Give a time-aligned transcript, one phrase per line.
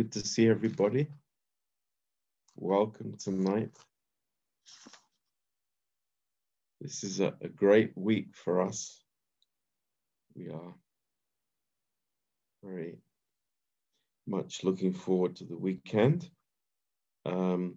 [0.00, 1.06] good to see everybody.
[2.56, 3.68] Welcome tonight.
[6.80, 9.04] This is a, a great week for us.
[10.34, 10.74] We are
[12.64, 12.96] very
[14.26, 16.30] much looking forward to the weekend.
[17.26, 17.74] Um,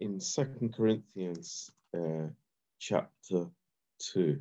[0.00, 2.28] in Second Corinthians uh,
[2.78, 3.46] chapter
[4.12, 4.38] 2.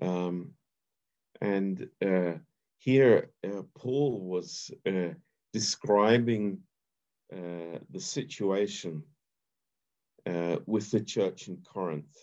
[0.00, 0.52] Um,
[1.42, 2.34] and uh,
[2.82, 5.14] here, uh, Paul was uh,
[5.52, 6.58] describing
[7.32, 9.04] uh, the situation
[10.26, 12.16] uh, with the church in Corinth.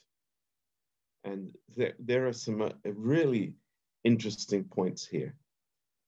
[1.23, 3.53] And there, there are some uh, really
[4.03, 5.33] interesting points here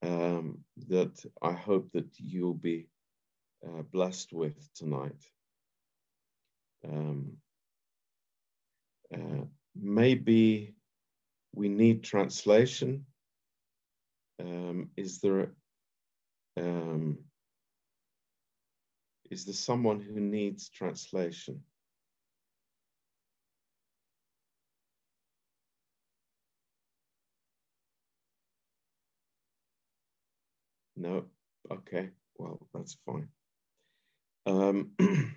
[0.03, 0.57] um,
[0.89, 2.87] that I hope that you'll be
[3.93, 5.23] blessed with tonight.
[6.85, 7.37] Um,
[9.75, 10.73] maybe
[11.53, 13.05] we need translation.
[14.41, 15.51] Um, is there
[16.57, 17.19] um,
[19.31, 21.61] is there someone who needs translation?
[30.95, 31.25] No.
[31.71, 32.09] Okay.
[32.37, 33.29] Well, that's fine.
[34.45, 34.91] Um,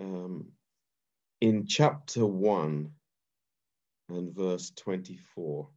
[0.00, 0.46] um,
[1.40, 2.92] in chapter one,
[4.08, 5.68] and verse 24.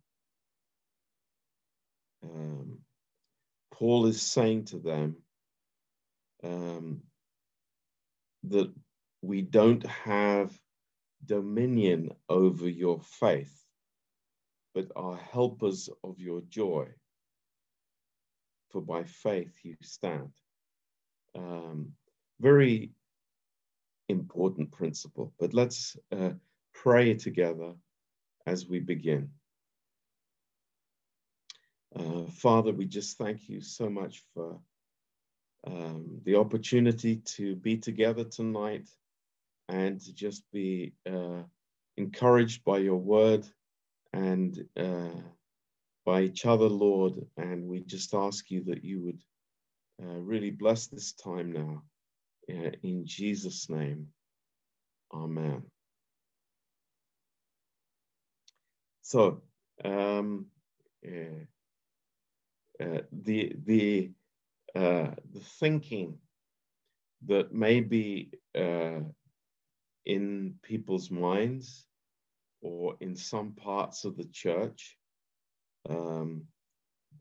[2.23, 2.79] Um,
[3.71, 5.15] Paul is saying to them
[6.43, 7.01] um,
[8.43, 8.71] that
[9.21, 10.51] we don't have
[11.25, 13.53] dominion over your faith,
[14.73, 16.87] but are helpers of your joy.
[18.71, 20.31] For by faith you stand.
[21.35, 21.93] Um,
[22.39, 22.91] very
[24.07, 26.31] important principle, but let's uh,
[26.73, 27.73] pray together
[28.45, 29.29] as we begin.
[31.95, 34.59] Uh, Father, we just thank you so much for
[35.65, 38.87] um, the opportunity to be together tonight
[39.67, 41.43] and to just be uh,
[41.97, 43.45] encouraged by your word
[44.13, 45.21] and uh,
[46.05, 47.13] by each other, Lord.
[47.37, 49.21] And we just ask you that you would
[50.01, 51.83] uh, really bless this time now.
[52.49, 54.07] Uh, in Jesus' name,
[55.13, 55.63] amen.
[59.01, 59.41] So
[59.83, 60.47] um,
[61.05, 61.45] uh,
[62.81, 64.11] uh, the the
[64.75, 66.17] uh, the thinking
[67.27, 68.99] that may be uh,
[70.05, 71.85] in people's minds
[72.61, 74.97] or in some parts of the church
[75.89, 76.43] um,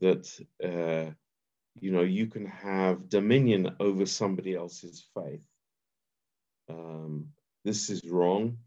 [0.00, 0.28] that
[0.64, 1.12] uh,
[1.80, 5.42] you know you can have dominion over somebody else's faith.
[6.70, 7.28] Um,
[7.64, 8.58] this is wrong.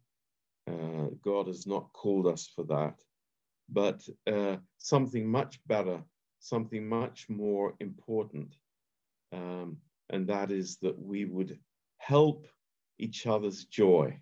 [0.69, 2.95] Uh, God has not called us for that
[3.69, 6.03] but uh, something much better,
[6.41, 8.55] something much more important.
[9.31, 9.77] Um,
[10.09, 11.57] and that is that we would
[11.97, 12.47] help
[12.99, 14.19] each other's joy.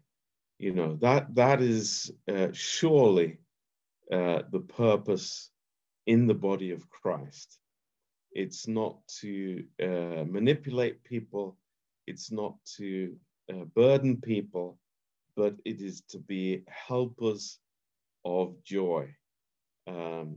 [0.59, 3.39] You know, that, that is uh, surely
[4.11, 5.49] uh, the purpose
[6.05, 7.57] in the body of Christ.
[8.31, 11.57] It's not to uh, manipulate people,
[12.05, 13.15] it's not to
[13.51, 14.77] uh, burden people,
[15.35, 17.59] but it is to be helpers
[18.25, 19.15] of joy.
[19.87, 20.35] Um,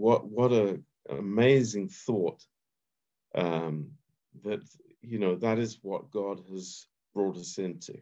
[0.00, 0.80] what what a
[1.10, 2.42] amazing thought
[3.34, 3.90] um,
[4.44, 4.62] that
[5.02, 7.98] you know that is what God has brought us into.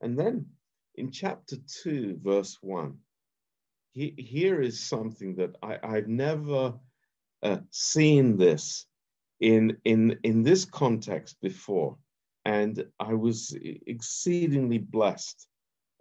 [0.00, 0.46] And then
[0.94, 2.98] in chapter two, verse one,
[3.92, 6.74] he, here is something that I, I've never
[7.42, 8.86] uh, seen this
[9.40, 11.98] in in in this context before,
[12.46, 13.54] and I was
[13.86, 15.46] exceedingly blessed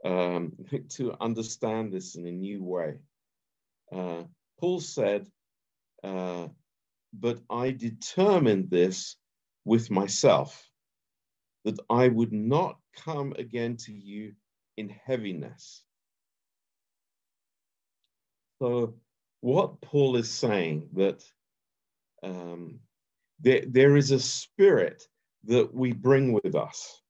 [0.06, 0.54] um,
[0.90, 3.00] to understand this in a new way.
[3.92, 4.24] Uh,
[4.60, 5.28] Paul said,
[6.04, 6.48] uh,
[7.14, 9.18] But I determined this
[9.66, 10.70] with myself,
[11.66, 14.34] that I would not come again to you
[14.78, 15.84] in heaviness.
[18.60, 18.96] So,
[19.42, 21.24] what Paul is saying that
[22.24, 22.80] um,
[23.40, 25.04] there, there is a spirit
[25.46, 27.02] that we bring with us.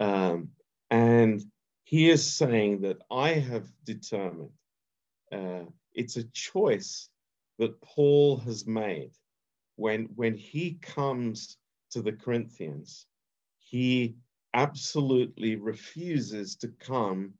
[0.00, 0.50] Um,
[0.90, 1.42] and
[1.84, 4.50] he is saying that I have determined
[5.32, 5.64] uh,
[5.98, 7.08] it's a choice
[7.58, 9.10] that Paul has made
[9.74, 11.56] when, when he comes
[11.90, 13.06] to the Corinthians.
[13.58, 14.14] He
[14.54, 17.34] absolutely refuses to come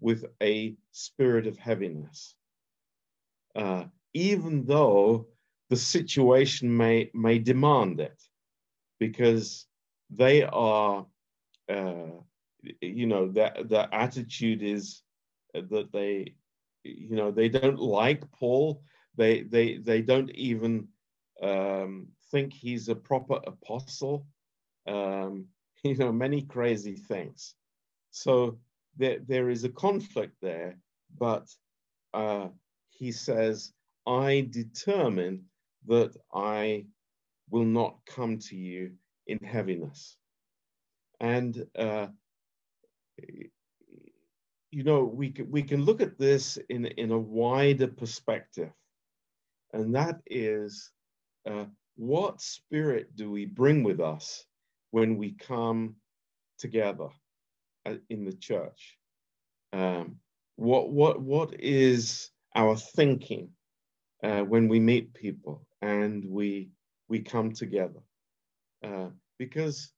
[0.00, 2.34] with a spirit of heaviness.
[3.54, 5.28] Uh, even though
[5.68, 8.20] the situation may, may demand it,
[8.98, 9.66] because
[10.10, 11.06] they are,
[11.68, 12.10] uh,
[12.80, 15.02] you know, the, the attitude is
[15.54, 16.34] that they
[16.84, 18.82] you know, they don't like Paul.
[19.16, 20.88] They they they don't even
[21.42, 24.26] um, think he's a proper apostle.
[24.86, 25.46] Um,
[25.84, 27.54] you know, many crazy things.
[28.10, 28.58] So
[28.96, 30.78] there there is a conflict there,
[31.18, 31.48] but
[32.14, 32.48] uh,
[32.90, 33.72] he says,
[34.06, 35.44] "I determine
[35.86, 36.86] that I
[37.50, 38.92] will not come to you
[39.26, 40.16] in heaviness."
[41.20, 42.08] And uh,
[44.70, 48.70] you know, we can, we can look at this in, in a wider perspective,
[49.72, 50.90] and that is
[51.48, 51.64] uh,
[51.96, 54.44] what spirit do we bring with us
[54.90, 55.96] when we come
[56.58, 57.08] together
[57.86, 58.96] uh, in the church?
[59.72, 60.16] Um,
[60.56, 63.50] what, what, what is our thinking
[64.22, 66.70] uh, when we meet people and we,
[67.08, 68.00] we come together?
[68.84, 69.08] Uh,
[69.38, 69.92] because,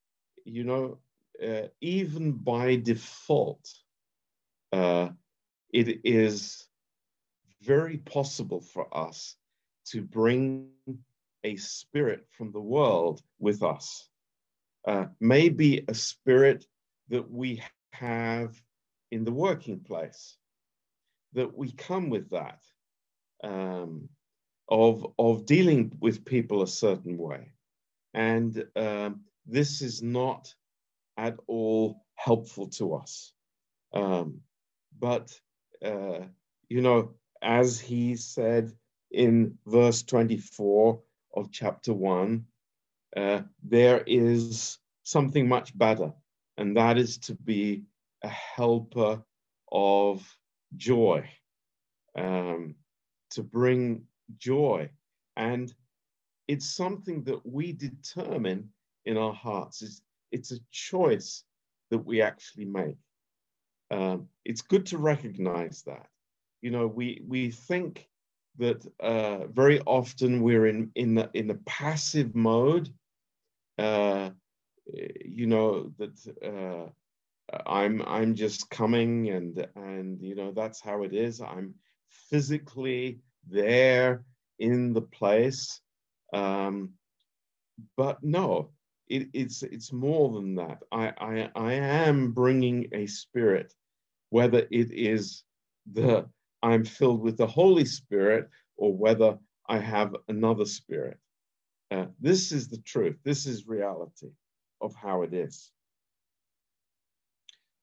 [0.44, 0.98] you know,
[1.44, 3.68] uh, even by default,
[4.72, 5.08] uh,
[5.72, 6.66] it is
[7.62, 9.36] very possible for us
[9.86, 10.68] to bring
[11.44, 14.08] a spirit from the world with us.
[14.86, 16.66] Uh, maybe a spirit
[17.08, 18.60] that we have
[19.10, 20.36] in the working place,
[21.34, 22.60] that we come with that
[23.44, 24.08] um,
[24.68, 27.52] of, of dealing with people a certain way.
[28.14, 30.54] And um, this is not
[31.16, 33.32] at all helpful to us.
[33.92, 34.40] Um,
[35.02, 35.36] but,
[35.84, 36.20] uh,
[36.68, 38.72] you know, as he said
[39.10, 41.02] in verse 24
[41.34, 42.46] of chapter 1,
[43.16, 46.12] uh, there is something much better,
[46.56, 47.82] and that is to be
[48.22, 49.20] a helper
[49.72, 50.38] of
[50.76, 51.28] joy,
[52.16, 52.76] um,
[53.30, 54.04] to bring
[54.38, 54.88] joy.
[55.36, 55.74] And
[56.46, 58.70] it's something that we determine
[59.04, 59.82] in our hearts.
[59.82, 60.00] It's,
[60.30, 61.42] it's a choice
[61.90, 62.98] that we actually make.
[63.92, 66.06] Um, it's good to recognize that.
[66.62, 68.08] You know, we we think
[68.58, 72.88] that uh, very often we're in in the, in a passive mode.
[73.78, 74.30] Uh,
[75.24, 81.12] you know that uh, I'm I'm just coming and and you know that's how it
[81.12, 81.42] is.
[81.42, 81.74] I'm
[82.30, 84.24] physically there
[84.58, 85.80] in the place,
[86.32, 86.94] um,
[87.96, 88.70] but no,
[89.08, 90.78] it, it's it's more than that.
[90.90, 93.74] I, I I am bringing a spirit
[94.32, 95.44] whether it is
[95.92, 96.26] the
[96.62, 98.48] I'm filled with the Holy Spirit
[98.78, 99.38] or whether
[99.68, 101.18] I have another spirit.
[101.90, 103.16] Uh, this is the truth.
[103.24, 104.30] This is reality
[104.80, 105.70] of how it is.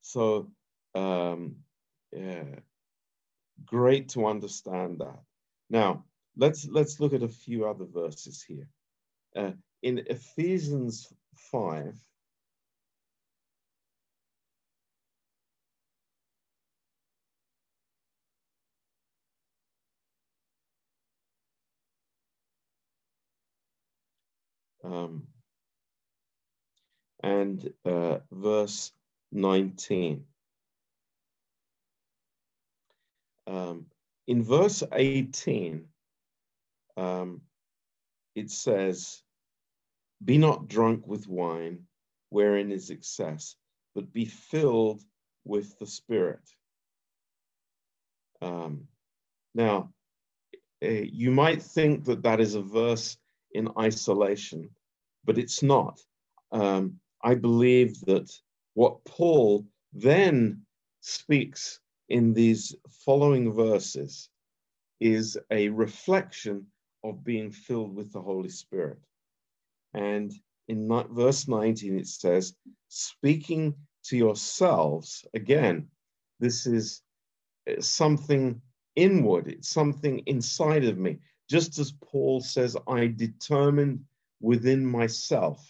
[0.02, 0.50] So,
[0.96, 1.58] um,
[2.12, 2.56] yeah,
[3.64, 5.20] great to understand that.
[5.70, 6.04] Now,
[6.36, 8.68] let's let's look at a few other verses here.
[9.36, 9.52] Uh,
[9.84, 11.14] in Ephesians
[11.52, 11.96] 5,
[24.90, 25.24] um,
[27.22, 28.92] and uh, verse
[29.32, 30.24] 19.
[33.48, 33.86] Um,
[34.28, 35.86] in verse 18,
[36.98, 37.42] um,
[38.36, 39.22] it says,
[40.24, 41.86] Be not drunk with wine,
[42.30, 43.56] wherein is excess,
[43.96, 45.02] but be filled
[45.46, 46.48] with the Spirit.
[48.42, 48.88] Um,
[49.56, 49.92] now,
[50.84, 53.18] uh, you might think that that is a verse
[53.52, 54.70] in isolation,
[55.30, 56.02] but it's not.
[56.52, 58.32] Um, I believe that
[58.74, 60.64] what Paul then
[61.02, 64.28] speaks in these following verses
[65.00, 66.66] is a reflection
[67.04, 68.98] of being filled with the Holy Spirit.
[69.94, 70.34] And
[70.68, 72.56] in verse 19, it says,
[72.88, 75.90] speaking to yourselves, again,
[76.40, 77.04] this is
[77.70, 78.60] uh, something
[78.96, 81.20] inward, it's something inside of me.
[81.48, 84.00] Just as Paul says, I determined
[84.42, 85.66] within myself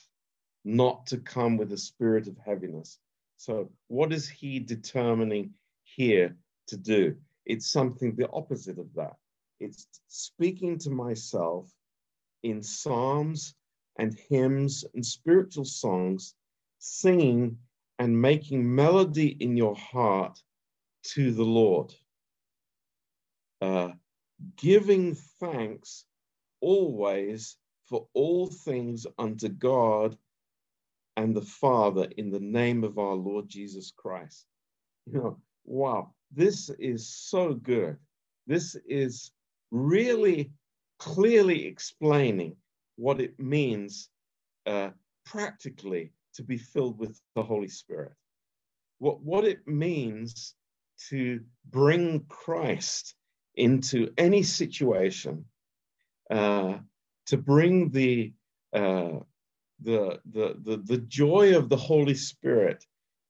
[0.66, 3.00] not to come with a spirit of heaviness.
[3.38, 6.36] So, what is he determining here
[6.68, 7.16] to do?
[7.46, 9.16] It's something the opposite of that.
[9.60, 11.72] It's speaking to myself
[12.44, 13.56] in psalms
[13.98, 16.36] and hymns and spiritual songs,
[16.80, 17.58] singing
[17.98, 20.42] and making melody in your heart
[21.04, 21.94] to the Lord.
[23.62, 23.92] Uh,
[24.56, 26.06] giving thanks
[26.62, 27.58] always
[27.90, 30.16] for all things unto God
[31.18, 34.46] and the Father in the name of our Lord Jesus Christ.
[35.08, 37.98] You know, wow, this is so good.
[38.48, 39.32] This is
[39.72, 40.52] really
[41.00, 42.56] clearly explaining
[42.96, 44.10] what it means
[44.66, 44.90] uh,
[45.26, 48.14] practically to be filled with the Holy Spirit.
[49.00, 50.54] What, what it means
[51.10, 53.16] to bring Christ
[53.56, 55.46] into any situation
[56.30, 56.78] uh,
[57.30, 58.34] to bring the,
[58.74, 59.20] uh,
[59.82, 62.86] the, the, the, the joy of the Holy Spirit,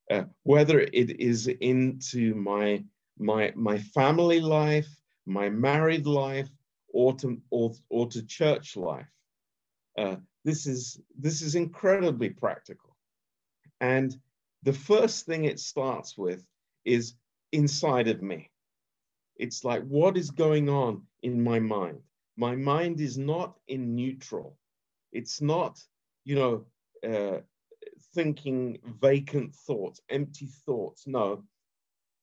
[0.10, 2.84] uh, whether it is into my,
[3.18, 4.88] my, my family life,
[5.26, 6.50] my married life,
[6.94, 9.12] or to, or, or to church life.
[9.98, 10.16] Uh,
[10.46, 12.96] this, is, this is incredibly practical.
[13.82, 14.18] And
[14.64, 16.42] the first thing it starts with
[16.86, 17.16] is
[17.52, 18.50] inside of me.
[19.36, 22.00] It's like, what is going on in my mind?
[22.40, 24.58] My mind is not in neutral.
[25.12, 25.78] It's not,
[26.24, 26.66] you know,
[27.06, 27.42] uh,
[28.16, 31.06] thinking vacant thoughts, empty thoughts.
[31.06, 31.44] No,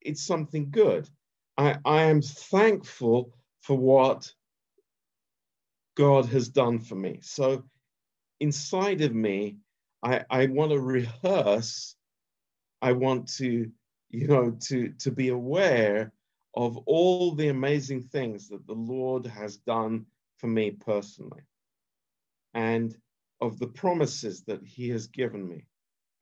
[0.01, 1.07] it's something good.
[1.55, 3.31] I, I am thankful
[3.61, 4.33] for what
[5.95, 7.19] God has done for me.
[7.21, 7.65] So
[8.39, 9.57] inside of me,
[10.01, 11.95] I, I want to rehearse.
[12.81, 13.71] I want to,
[14.09, 16.11] you know, to, to be aware
[16.57, 21.43] of all the amazing things that the Lord has done for me personally
[22.55, 22.97] and
[23.41, 25.67] of the promises that he has given me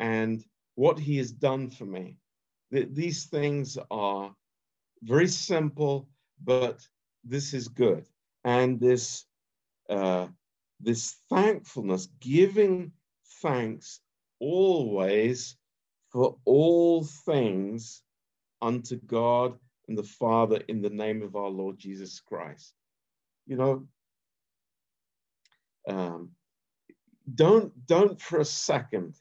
[0.01, 0.44] and
[0.75, 2.18] what he has done for me.
[2.70, 4.36] These things are
[5.04, 6.10] very simple,
[6.44, 6.86] but
[7.24, 8.06] this is good.
[8.44, 9.24] And this
[9.89, 10.27] uh,
[10.82, 12.92] this thankfulness, giving
[13.42, 14.01] thanks
[14.42, 15.56] always
[16.12, 18.04] for all things
[18.62, 22.74] unto God and the Father in the name of our Lord Jesus Christ.
[23.48, 23.88] You know,
[25.88, 26.32] um,
[27.34, 29.15] don't don't for a second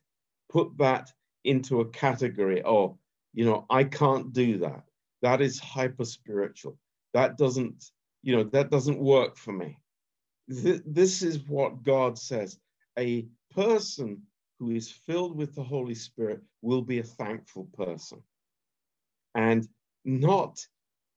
[0.50, 1.11] put that
[1.44, 2.62] into a category.
[2.64, 2.99] Oh,
[3.35, 4.85] you know, I can't do that.
[5.23, 6.78] That is hyper spiritual.
[7.12, 7.90] That doesn't,
[8.23, 9.78] you know, that doesn't work for me
[10.49, 12.59] th- this is what God says.
[12.99, 14.23] A person
[14.59, 18.23] who is filled with the Holy Spirit will be a thankful person
[19.35, 19.66] and
[20.04, 20.66] not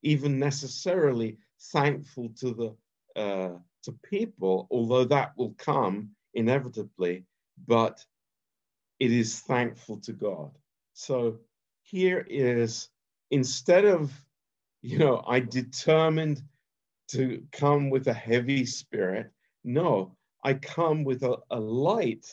[0.04, 1.38] even necessarily
[1.72, 7.26] thankful to the uh, to people, although that will come inevitably,
[7.68, 8.06] but
[9.00, 10.52] it is thankful to God.
[10.94, 11.40] So
[11.82, 12.90] here is
[13.32, 14.12] instead of,
[14.82, 16.42] you know, I determined
[17.10, 19.32] to come with a heavy spirit.
[19.64, 22.26] No, I come with a, a light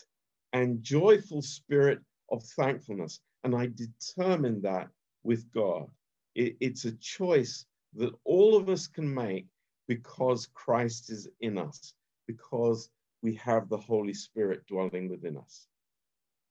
[0.53, 3.21] and joyful spirit of thankfulness.
[3.45, 4.89] And I determine that
[5.23, 5.89] with God.
[6.35, 9.47] It, it's a choice that all of us can make
[9.87, 11.95] because Christ is in us,
[12.27, 12.89] because
[13.23, 15.67] we have the Holy Spirit dwelling within us.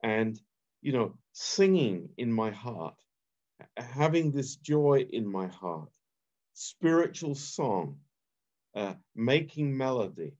[0.04, 0.40] And,
[0.82, 2.96] you know, singing in my heart,
[3.78, 5.92] having this joy in my heart,
[6.54, 7.98] spiritual song,
[8.76, 10.34] uh, making melody,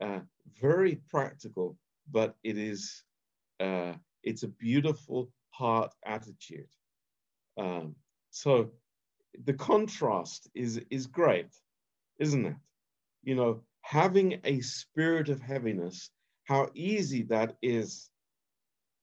[0.00, 0.20] uh,
[0.60, 1.76] very practical,
[2.10, 3.02] but it is
[3.60, 6.68] uh, it's a beautiful heart attitude.
[7.58, 7.94] Um,
[8.30, 8.70] so
[9.44, 11.48] the contrast is is great,
[12.18, 12.56] isn't it?
[13.22, 16.10] You know, having a spirit of heaviness,
[16.44, 18.10] how easy that is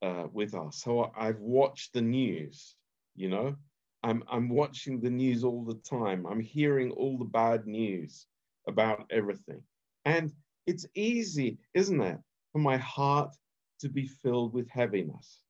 [0.02, 0.82] uh, with us.
[0.84, 2.76] So I've watched the news,
[3.16, 3.56] you know,
[4.04, 6.26] I'm I'm watching the news all the time.
[6.26, 8.26] I'm hearing all the bad news
[8.68, 9.62] about everything.
[10.06, 10.32] And
[10.66, 12.20] it's easy, isn't it,
[12.52, 13.36] for my heart
[13.80, 15.42] to be filled with heaviness.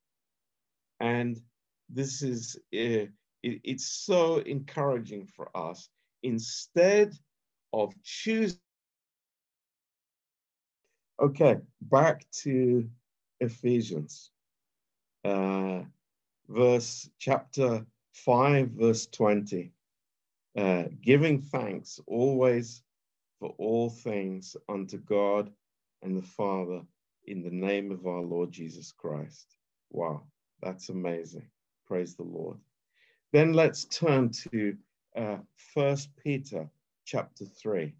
[1.00, 1.39] And
[1.89, 3.05] this is, uh,
[3.48, 5.89] it, it's so encouraging for us.
[6.24, 7.13] Instead
[7.74, 8.60] of choosing,
[11.22, 12.89] okay, back to
[13.39, 14.32] Ephesians,
[15.24, 15.82] uh,
[16.50, 19.72] verse chapter 5, verse 20.
[20.58, 22.82] Uh, giving thanks always
[23.39, 25.51] for all things unto God
[26.01, 26.82] and the Father
[27.25, 29.56] in the name of our Lord Jesus Christ.
[29.92, 30.24] Wow,
[30.63, 31.48] that's amazing.
[31.86, 32.58] Praise the Lord.
[33.38, 34.75] Then let's turn to
[35.15, 35.38] uh,
[35.75, 36.67] First Peter
[37.06, 37.94] chapter 3.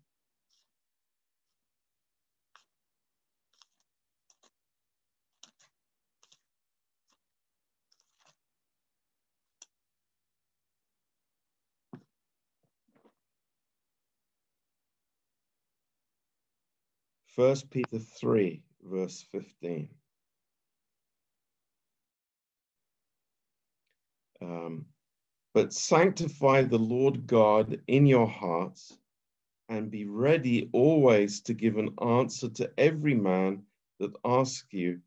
[17.28, 19.88] First Peter 3, verse 15.
[24.42, 24.88] Um,
[25.58, 28.96] but sanctify the Lord God in your hearts
[29.70, 33.64] and be ready always to give an answer to every man
[34.00, 35.00] that asks you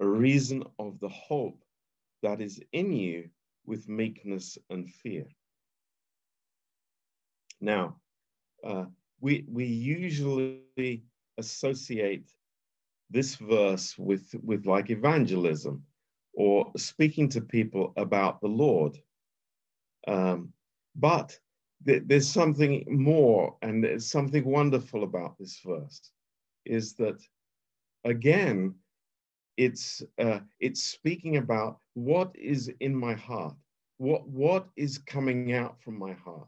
[0.00, 1.60] a reason of the hope
[2.22, 3.28] that is in you
[3.66, 5.26] with meekness and fear.
[7.60, 7.96] Now,
[8.62, 8.84] uh,
[9.20, 11.02] we, we usually
[11.36, 12.30] associate
[13.10, 15.82] this verse with, with like evangelism
[16.32, 18.96] or speaking to people about the Lord.
[20.08, 20.52] Um,
[20.96, 21.38] but
[21.86, 26.00] th- there's something more and there's something wonderful about this verse
[26.64, 27.20] is that
[28.04, 28.74] again
[29.58, 33.56] it's uh, it's speaking about what is in my heart.
[33.98, 36.46] What what is coming out from my heart?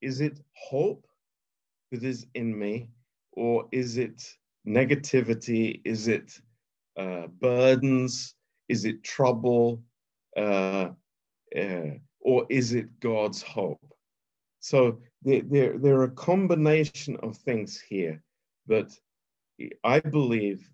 [0.00, 1.06] Is it hope
[1.92, 2.88] that is in me
[3.32, 4.22] or is it
[4.66, 5.82] negativity?
[5.84, 6.40] Is it
[6.96, 8.34] uh, burdens?
[8.68, 9.82] Is it trouble?
[10.34, 10.90] Uh,
[11.54, 13.94] uh or is it god's hope?
[14.60, 18.22] So there, there, there are a combination of things here
[18.66, 18.92] that
[19.84, 20.70] I believe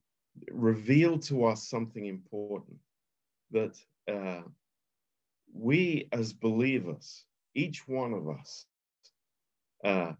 [0.51, 2.79] reveal to us something important
[3.53, 3.77] that
[4.09, 4.43] uh,
[5.55, 7.25] we as believers,
[7.55, 8.67] each one of us,
[9.85, 10.13] uh,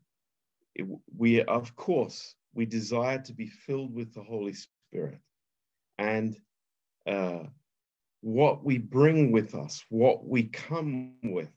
[1.17, 5.19] we of course we desire to be filled with the Holy Spirit,
[5.99, 6.37] and
[7.07, 7.45] uh,
[8.21, 11.53] what we bring with us, what we come with,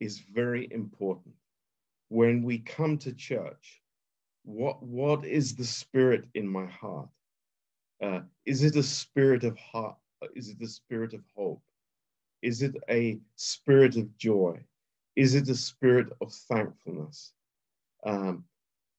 [0.00, 1.34] is very important.
[2.08, 3.82] When we come to church,
[4.44, 7.08] what, what is the spirit in my heart?
[8.02, 9.96] Uh, is it a spirit of heart?
[10.34, 11.62] Is it a spirit of hope?
[12.42, 14.60] Is it a spirit of joy?
[15.16, 17.32] Is it a spirit of thankfulness?
[18.04, 18.44] Um,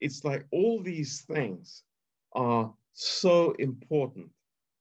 [0.02, 1.84] it's like all these things
[2.34, 4.30] are so important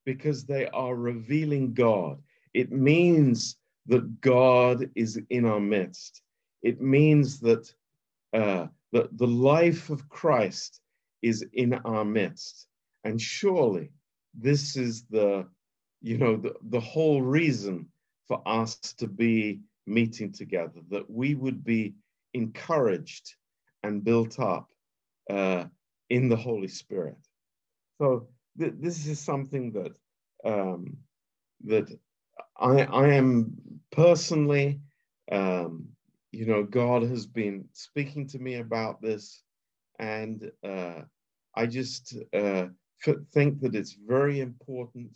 [0.06, 2.22] because they are revealing God.
[2.54, 3.58] It means
[3.88, 6.22] that God is in our midst.
[6.62, 7.70] It means that
[8.32, 10.80] uh, the, the life of Christ
[11.20, 12.68] is in our midst.
[13.04, 13.90] And surely
[14.32, 15.46] this is the,
[16.00, 17.88] you know, the, the whole reason
[18.26, 21.94] for us to be meeting together, that we would be
[22.34, 23.34] encouraged
[23.82, 24.70] and built up
[25.30, 25.64] uh,
[26.10, 27.16] in the Holy Spirit.
[27.98, 29.92] So th- this is something that
[30.44, 30.96] um,
[31.64, 31.90] that
[32.58, 33.56] I, I am
[33.90, 34.80] personally,
[35.32, 35.86] um,
[36.32, 39.42] you know, God has been speaking to me about this,
[39.98, 41.02] and uh,
[41.54, 42.66] I just uh,
[43.32, 45.10] think that it's very important.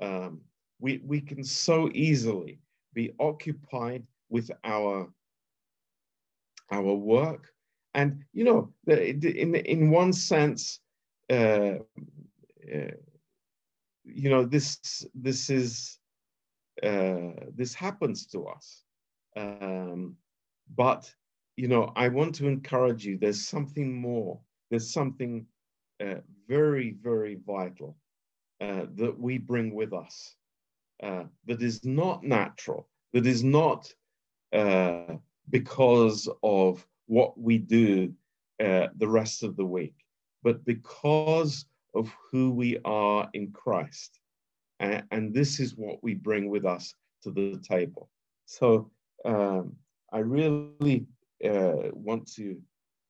[0.00, 0.40] Um,
[0.80, 2.60] we we can so easily
[2.94, 5.08] be occupied with our
[6.70, 7.52] our work,
[7.94, 10.80] and you know, in in one sense,
[11.30, 11.74] uh,
[14.04, 15.98] you know, this this is
[16.82, 18.84] uh, this happens to us.
[19.36, 20.16] Um,
[20.74, 21.12] but,
[21.56, 24.40] you know, I want to encourage you, there's something more.
[24.70, 25.46] There's something
[26.00, 27.96] uh, very, very vital
[28.60, 30.34] uh, that we bring with us
[31.02, 33.92] uh, that is not natural, that is not
[34.52, 35.14] uh,
[35.50, 38.12] because of what we do
[38.62, 39.94] uh, the rest of the week,
[40.42, 44.18] but because of who we are in Christ.
[44.80, 48.08] And, and this is what we bring with us to the table.
[48.46, 48.90] So
[49.24, 49.76] um,
[50.12, 51.06] I really
[51.44, 52.60] uh, want to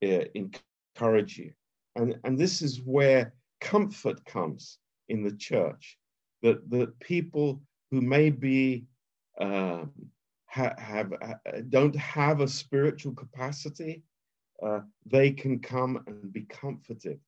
[0.03, 1.51] uh, encourage you.
[1.95, 5.97] And, and this is where comfort comes in the church
[6.41, 7.61] that, that people
[7.91, 8.85] who may be
[9.39, 9.91] um,
[10.45, 11.13] ha, have
[11.69, 14.03] don't have a spiritual capacity,
[14.63, 17.19] uh, they can come and be comforted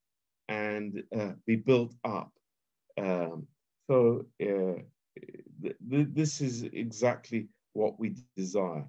[0.51, 2.31] and uh, be built up.
[2.97, 3.47] Um,
[3.89, 4.79] so uh,
[5.61, 7.41] th th this is exactly
[7.79, 8.85] what we desire.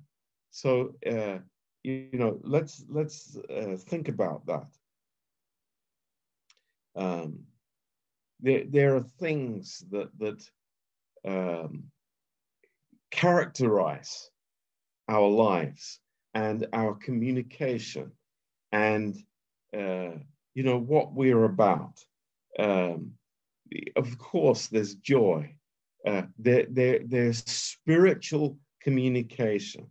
[0.50, 0.70] So
[1.14, 1.38] uh,
[1.86, 3.18] you, you, know, let's let's
[3.58, 4.70] uh, think about that.
[7.04, 7.28] Um,
[8.44, 10.40] there there are things that that
[11.34, 11.72] um,
[13.10, 14.14] characterize
[15.08, 16.00] our lives
[16.34, 18.10] and our communication
[18.72, 19.12] and
[19.82, 20.16] uh,
[20.54, 21.98] you know what we're about.
[22.58, 23.12] Um,
[23.96, 25.54] of course, there's joy.
[26.06, 29.86] Uh, there, there, there's spiritual communication.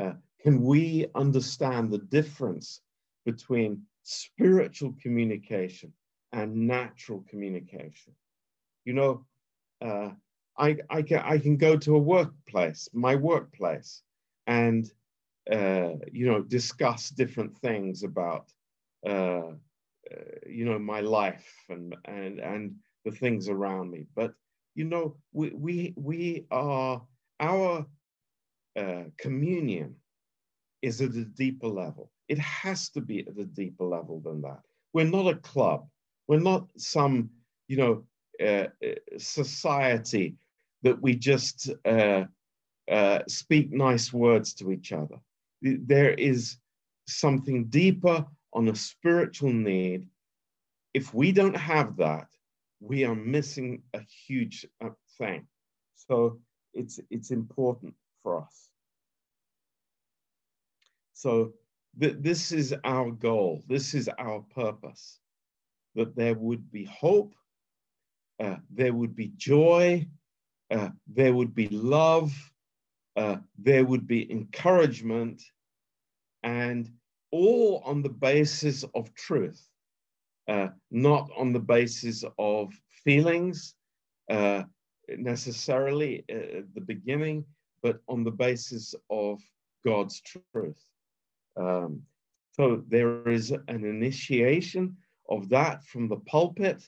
[0.00, 2.80] Uh, can we understand the difference
[3.24, 5.92] between spiritual communication
[6.32, 8.14] and natural communication?
[8.84, 9.26] You know,
[9.82, 10.10] uh,
[10.56, 14.02] I, I, can, I can go to a workplace, my workplace,
[14.46, 14.90] and
[15.50, 18.52] uh, you know discuss different things about
[19.08, 19.52] uh,
[20.12, 24.06] uh, you know my life and and and the things around me.
[24.14, 24.32] But
[24.74, 27.02] you know, we we we are
[27.40, 27.86] our
[28.76, 29.96] uh, communion
[30.82, 32.10] is at a deeper level.
[32.28, 34.60] It has to be at a deeper level than that.
[34.92, 35.86] We're not a club.
[36.28, 37.30] We're not some
[37.68, 38.04] you know
[38.40, 40.36] uh, uh society
[40.82, 42.24] that we just uh,
[43.28, 45.16] speak nice words to each other.
[45.62, 46.56] There is
[47.06, 50.08] something deeper on a spiritual need.
[50.94, 52.28] If we don't have that,
[52.80, 55.46] we are missing a huge uh, thing.
[55.94, 56.40] So
[56.74, 58.68] it's it's important for us.
[61.12, 61.52] So
[62.00, 63.62] th- this is our goal.
[63.68, 65.20] This is our purpose.
[65.94, 67.34] That there would be hope,
[68.42, 70.06] uh, there would be joy,
[70.70, 72.32] uh, there would be love,
[73.16, 75.42] uh, there would be encouragement,
[76.42, 76.88] and
[77.32, 79.68] all on the basis of truth,
[80.48, 82.72] uh, not on the basis of
[83.04, 83.74] feelings
[84.30, 84.62] uh,
[85.08, 87.44] necessarily at the beginning,
[87.82, 89.40] but on the basis of
[89.84, 90.82] God's truth.
[91.56, 92.02] Um,
[92.52, 94.96] so there is an initiation
[95.28, 96.82] of that from the pulpit,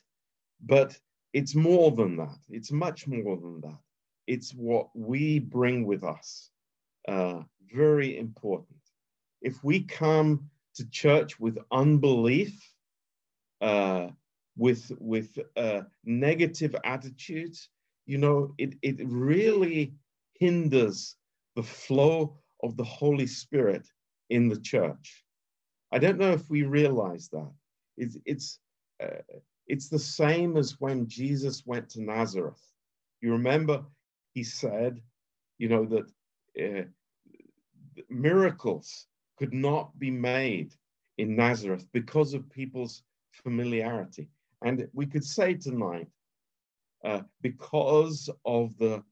[0.65, 0.99] but
[1.33, 2.37] it's more than that.
[2.51, 3.79] It's much more than that.
[4.27, 6.51] It's what we bring with us.
[7.09, 7.41] Uh,
[7.73, 8.82] very important.
[9.43, 12.59] If we come to church with unbelief,
[13.61, 14.09] uh,
[14.57, 17.69] with with uh, negative attitudes,
[18.07, 19.95] you know, it it really
[20.39, 21.17] hinders
[21.57, 23.87] the flow of the Holy Spirit
[24.31, 25.25] in the church.
[25.93, 27.53] I don't know if we realize that.
[27.97, 28.61] It's it's
[29.03, 29.23] uh,
[29.67, 32.63] it's the same as when Jesus went to Nazareth.
[33.21, 33.85] You remember
[34.35, 35.01] he said,
[35.59, 36.11] you know, that
[36.59, 36.85] uh,
[38.09, 39.07] miracles
[39.43, 40.73] could not be made
[41.19, 43.03] in Nazareth because of people's
[43.33, 44.29] familiarity.
[44.65, 46.07] And we could say tonight,
[47.05, 49.03] uh, because of the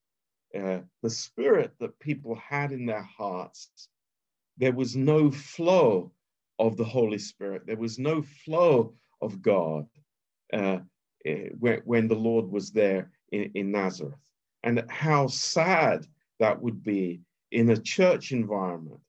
[0.56, 3.88] uh, the spirit that people had in their hearts,
[4.56, 6.12] there was no flow
[6.60, 7.62] of the Holy Spirit.
[7.66, 9.86] There was no flow of God
[10.52, 10.78] uh,
[11.24, 14.22] eh, when, when, the Lord was there in, in Nazareth.
[14.62, 16.06] And how sad
[16.38, 19.00] that would be in a church environment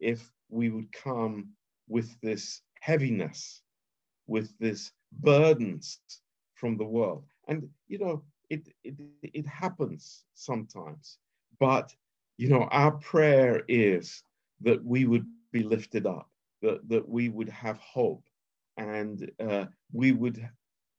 [0.00, 1.48] if we would come
[1.88, 3.62] with this heaviness,
[4.26, 6.00] with this burdens
[6.54, 7.24] from the world.
[7.48, 11.18] And, you know, it, it, it happens sometimes.
[11.58, 11.94] But,
[12.38, 14.22] you know, our prayer is
[14.60, 16.28] that we would be lifted up,
[16.62, 18.24] that, that we would have hope,
[18.76, 20.48] and uh, we would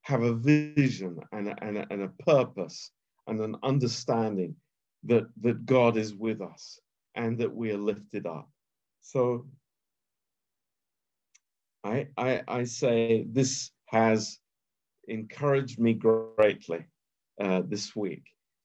[0.01, 2.91] have a vision and a, and, a, and a purpose
[3.27, 4.55] and an understanding
[5.03, 6.79] that, that God is with us
[7.15, 8.49] and that we are lifted up.
[9.05, 9.45] So
[11.83, 14.39] I, I, I say this has
[15.07, 16.87] encouraged me greatly
[17.39, 18.23] uh, this week.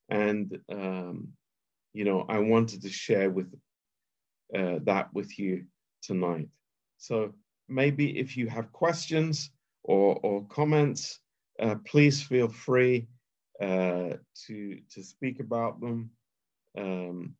[0.08, 1.28] And, um,
[1.92, 3.52] you know, I wanted to share with
[4.56, 5.66] uh, that with you
[6.02, 6.48] tonight.
[6.96, 7.34] So
[7.68, 9.50] maybe if you have questions
[9.84, 11.20] or, or comments,
[11.60, 13.08] uh, please feel free
[13.60, 14.14] uh,
[14.46, 16.10] to, to speak about them.
[16.78, 17.34] Um,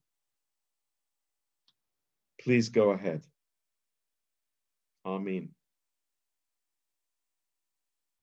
[2.43, 3.23] please go ahead.
[5.05, 5.51] Amen.